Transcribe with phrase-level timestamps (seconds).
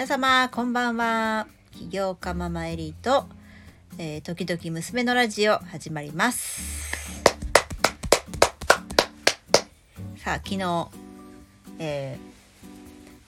[0.00, 1.46] 皆様こんばんは。
[1.72, 3.26] 起業家ママエリーと、
[3.98, 6.88] えー、時々娘のラジオ始まります。
[10.16, 10.88] さあ昨日、
[11.78, 12.18] えー、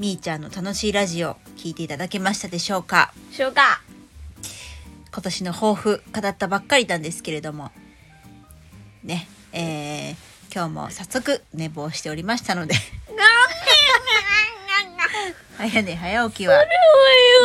[0.00, 3.14] みーちゃんの楽しいラジオ聞いていただけましたでしょうか？
[3.30, 3.80] しょうか。
[5.12, 7.70] 今年の抱負語ったばっかりなんですけれども。
[9.04, 10.16] ねえー、
[10.52, 12.74] 今日も早速寝坊しておりましたので
[15.58, 16.68] 早寝早起きはい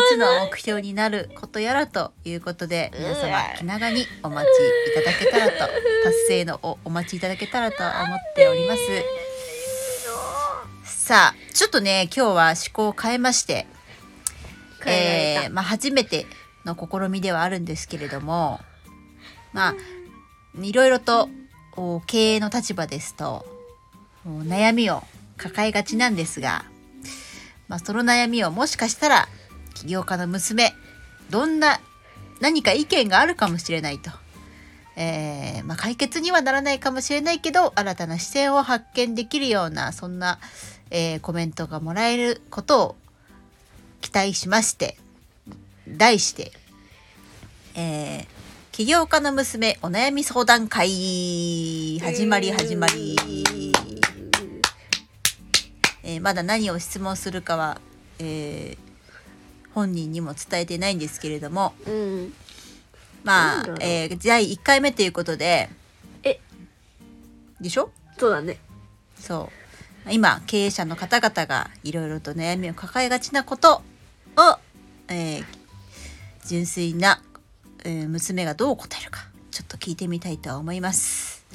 [0.09, 5.57] つの目標になることやらということで皆様気長にお待ちいただけたらと
[6.03, 8.81] 達成のおお待ちいただけたらと思っております。
[10.83, 13.67] さあちょっとね今日は思考を変えまして
[14.85, 16.25] えー、まあ初めて
[16.65, 18.59] の試みではあるんですけれども
[19.53, 19.75] まあ
[20.61, 21.29] いろいろと
[22.07, 23.45] 経営の立場ですと
[24.25, 25.03] 悩みを
[25.37, 26.65] 抱えがちなんですが
[27.71, 29.29] まあ、その悩みをもしかしたら
[29.75, 30.73] 起業家の娘
[31.29, 31.79] どんな
[32.41, 34.11] 何か意見があるかもしれないと、
[34.97, 40.39] えー、まあ、解決にはならないかもしれないけど新たな視線を発見できるようなそんな、
[40.89, 42.95] えー、コメントがもらえることを
[44.01, 44.97] 期待しまして
[45.87, 46.51] 題して
[47.75, 48.25] 「えー、
[48.73, 53.40] 起業家の娘お悩み相談会」始まり始まり。
[56.03, 57.79] えー、まだ何を質問するかは、
[58.19, 62.33] えー、本人にも伝えてないんですけれども、うん、
[63.23, 65.69] まあ、えー、第1回目ということで。
[66.23, 66.39] え。
[67.59, 67.91] でしょ？
[68.17, 68.57] そうだね。
[69.19, 69.49] そ
[70.07, 70.11] う。
[70.11, 73.83] 今経営者の方々がいろいろと悩みを抱えがちなこと
[74.35, 74.57] を、
[75.07, 75.45] えー、
[76.47, 77.21] 純粋な、
[77.83, 81.45] えー、娘がどう答えるかちょっと聞いてみたいと思います。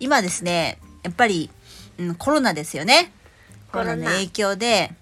[0.00, 1.50] 今ですねやっぱり、
[1.98, 3.12] うん、コロナですよね
[3.72, 4.92] コロナの影響で、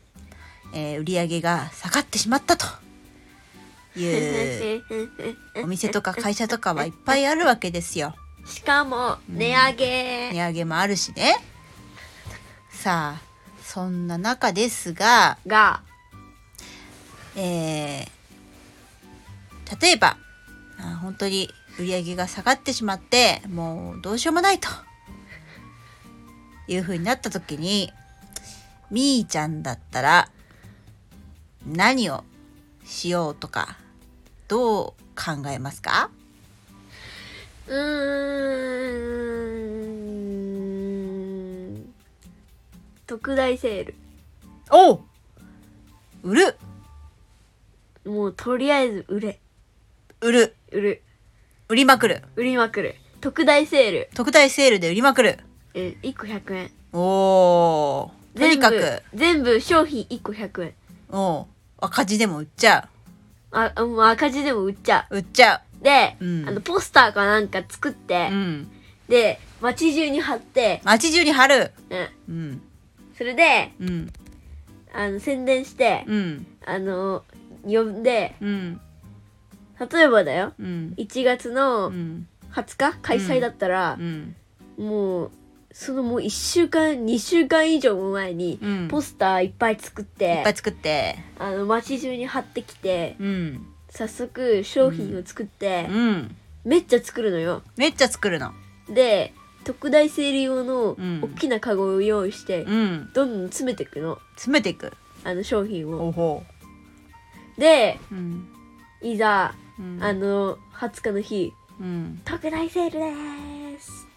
[0.73, 2.67] えー、売り上げが下がってしまったと
[3.97, 4.85] いう
[5.64, 8.14] お店とか会社とかはいっぱいあるわけですよ。
[8.47, 11.36] しかも値上げ、うん、値上げもあるしね。
[12.70, 13.30] さあ
[13.63, 15.83] そんな中ですがが、
[17.36, 20.17] えー、例えば
[20.79, 24.69] あ本当に売り上げが下がってしまってもうどうしようもないと
[26.69, 27.92] いうふうになった時に
[28.90, 30.28] みーちゃんだったら
[31.67, 32.24] 何を
[32.84, 33.77] しようとか
[34.48, 36.11] どう考えますか？
[37.68, 37.77] うー
[41.77, 41.92] ん
[43.06, 43.95] 特大セール。
[44.70, 45.00] お
[46.23, 46.56] 売る。
[48.05, 49.40] もうとりあえず売れ。
[50.20, 50.56] 売る。
[50.70, 51.02] 売る。
[51.68, 52.23] 売りまくる。
[52.36, 52.95] 売りまくる。
[53.20, 54.08] 特大セール。
[54.14, 55.39] 特大セールで売りまくる。
[55.74, 56.70] え1個100円。
[56.92, 59.02] おーとにかく。
[59.14, 60.74] 全部商品1個100円。
[61.11, 61.46] お
[61.79, 62.89] 赤字でも売っちゃ
[63.52, 63.57] う。
[63.57, 65.17] あもう赤字でも売っちゃう。
[65.17, 65.85] 売っちゃう。
[65.85, 68.70] で、うん、あのポスターかなんか作って、うん、
[69.08, 71.73] で街中に貼って街中に貼る。
[72.29, 72.63] うん、うん、
[73.17, 74.13] それで、うん、
[74.92, 77.24] あの宣伝して、うん、あの
[77.64, 78.80] 呼んで、うん、
[79.91, 84.36] 例えばだよ、うん、1月の20日開催だったら、うん、
[84.79, 85.30] もう
[85.73, 88.58] そのもう1週間2週間以上も前に
[88.89, 91.17] ポスターいっぱい作って、いっぱい作って。
[91.39, 97.63] あの街中に貼ってきて、うん、早速商品を作って、うん、めっちゃ作るのよ。
[97.77, 98.53] めっちゃ作るの。
[98.89, 99.33] で
[99.64, 104.19] 特大セール用の大きなカゴを用意して、うん、どんどん詰めていくの。
[104.35, 104.92] 詰めていく。
[105.23, 106.42] あの商品を。
[107.59, 108.48] で、うん、
[109.03, 109.55] いざ、
[110.01, 113.60] あの20日の日、うん、特大セールです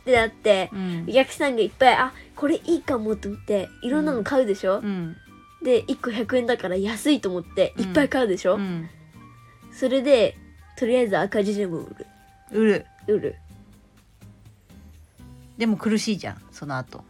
[0.02, 5.16] ってなって、うん、お客さんがいっぱいあこれいいかもと思っていろんなの買うでしょ、うん、
[5.64, 8.90] で1個100円だから安いと思っていっぱい買うでしょ、うん、
[9.72, 10.38] それで
[10.78, 12.06] とりあえず赤字でも売る。
[12.52, 12.86] 売る。
[13.08, 13.36] 売る。
[15.58, 17.04] でも苦しいじゃんその後。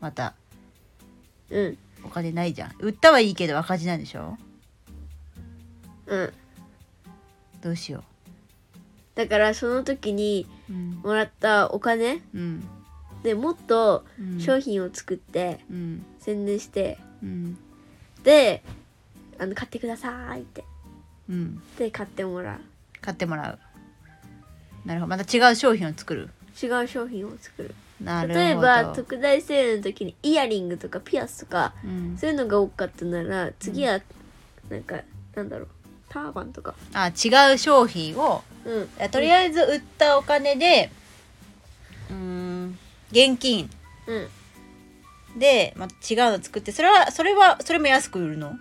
[0.00, 0.34] また。
[1.50, 1.78] うん。
[2.04, 2.74] お金ないじゃん。
[2.78, 4.36] 売ったはいいけど赤字なんでしょ？
[6.06, 6.32] うん。
[7.62, 8.02] どうしよう。
[9.16, 12.68] だからその時にもらったお金、うん、
[13.22, 14.04] でもっと
[14.38, 17.58] 商品を作って、うん、宣伝して、うん、
[18.22, 18.62] で
[19.38, 20.64] あの買ってくださいって、
[21.28, 22.60] うん、で買ってもらう。
[23.00, 23.58] 買ってもらう。
[24.86, 25.10] なるほど。
[25.10, 26.30] また違う商品を作る。
[26.60, 27.74] 違う商品を作る。
[28.00, 31.74] 例えば特大セールの時にイヤリングとかピアスとか、
[32.18, 34.00] そういうのが多かったなら次は
[34.68, 35.00] なんか、
[35.34, 35.68] なんだろう
[36.16, 36.74] ターバンとか。
[36.94, 40.90] あ違う商品を、うん、とりあえず売ったお金で
[42.10, 42.78] うん
[43.12, 43.68] 現金、
[44.06, 48.52] うん、で、まあ、違うの作ってそれはそれはそれも安く売るの？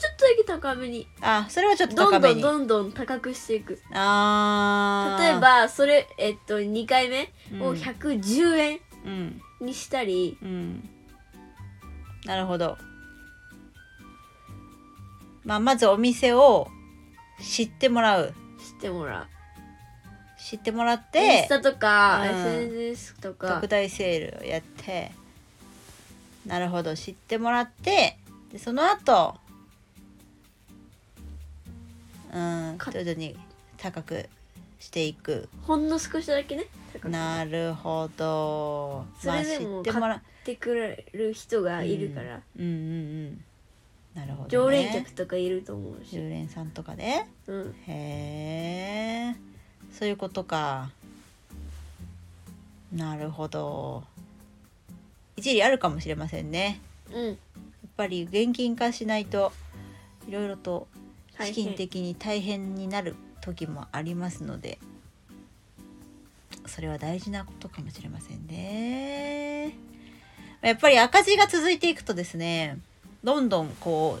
[0.00, 1.06] ちょっとだけ高めに。
[1.20, 3.80] あそれはちょっとどんどんどんどん高くしていく。
[3.92, 5.22] あー。
[5.22, 7.76] 例えばそれえっと2回目をうん。
[7.76, 9.40] 110円うん。
[9.60, 10.88] にしたり、うん。
[12.24, 12.76] なるほど
[15.44, 16.68] まあまずお店を
[17.40, 18.34] 知ってもらう。
[18.58, 19.26] 知ってもらう。
[20.38, 22.28] 知ってもらっインてスタとか、うん。
[22.28, 23.54] SNS とか。
[23.54, 25.12] 特大セールをやって
[26.46, 28.18] なるほど知ってもらって
[28.52, 29.34] でその後
[32.32, 33.38] うんか徐々に
[33.78, 34.28] 高く
[34.80, 35.48] していく。
[35.62, 37.08] ほんの少しだけね高く。
[37.08, 39.06] なるほど。
[39.20, 42.74] それでもまあ、知ってもら買ってくれる人がいるから、うんうんう
[43.30, 43.44] ん
[44.14, 46.16] なるほど、ね、常連客とかいると思うし。
[46.16, 49.36] 常、連さんとかねうん、へえ
[49.92, 50.90] そういうことか。
[52.92, 54.04] なるほど。
[55.36, 56.80] 一理あるかもしれませんね。
[57.12, 57.26] うん。
[57.26, 57.36] やっ
[57.96, 59.52] ぱり現金化しないと
[60.28, 60.88] いろいろと
[61.40, 64.78] 資金的に大変になる時もありますので
[66.66, 69.76] それは大事なことかもしれませんね。
[70.60, 72.78] やっぱり赤字が続いていくとですね
[73.24, 74.20] どんどんこ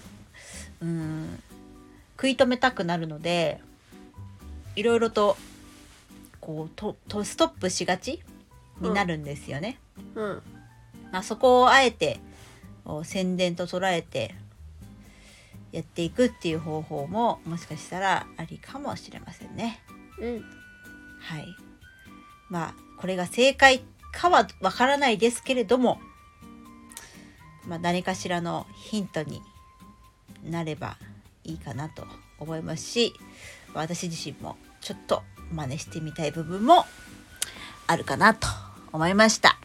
[0.80, 1.42] ううん
[2.16, 3.60] 食い止めたくなるので
[4.76, 5.36] いろいろと
[6.40, 8.22] こうととストップしがち
[8.80, 9.78] になるんですよね。
[10.14, 10.42] うん
[11.12, 12.18] まあ、そこをあえて
[12.84, 14.34] お宣伝と捉えて
[15.70, 19.80] やっていくっていう方法ももしかしたらありかもしれませんね。
[20.18, 20.44] うん
[21.20, 21.46] はい。
[22.48, 26.00] まあこれが正解かはわからないですけれども、
[27.66, 29.42] まあ、何かしらのヒントに
[30.44, 30.96] なれば
[31.44, 32.04] いいかなと
[32.38, 33.14] 思いますし
[33.74, 35.22] 私自身もちょっと
[35.52, 36.84] 真似してみたい部分も
[37.86, 38.48] あるかなと
[38.92, 39.58] 思いました。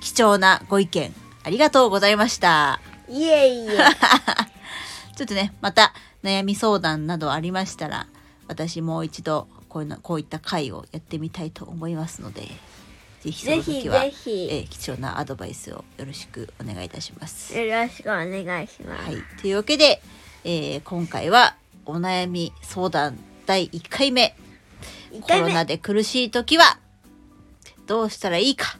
[0.00, 1.12] 貴重なご意見
[1.42, 2.80] ありがとうございました。
[3.08, 3.78] いえいえ
[5.16, 8.06] ちょっとね、また悩み相談などありましたら、
[8.46, 12.48] 私もう一度こういうのこういった回をやってみたいと思いますので、
[13.28, 17.56] ぜひそぜひの時はぜひえー貴重なアドバイスをよろしくお願いいたします。
[17.56, 18.28] よろしくお願
[18.64, 20.00] いします、はい、というわけで、
[20.44, 24.34] えー今回はお悩み相談第1回目
[25.12, 26.78] 一回目コロナで苦しい時は
[27.86, 28.78] どうしたらいいか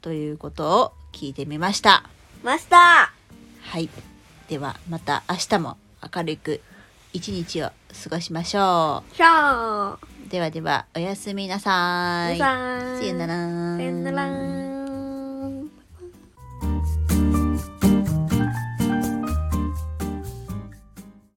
[0.00, 2.04] ということを聞いてみました。
[2.42, 3.12] マスタ
[3.62, 3.88] はい。
[4.48, 5.76] ではまた明日も
[6.14, 6.60] 明るく
[7.12, 7.66] 一日を
[8.04, 9.98] 過ごしましょーシャーう。
[10.28, 12.34] ではではおやすみなさい。
[12.34, 13.67] 皆さんさよなら。
[13.88, 14.47] さよなら